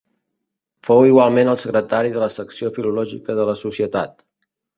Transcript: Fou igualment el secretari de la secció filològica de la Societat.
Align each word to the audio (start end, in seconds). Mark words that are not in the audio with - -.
Fou 0.87 1.03
igualment 1.09 1.51
el 1.53 1.59
secretari 1.63 2.15
de 2.15 2.23
la 2.25 2.31
secció 2.37 2.73
filològica 2.79 3.37
de 3.43 3.47
la 3.53 3.57
Societat. 3.61 4.19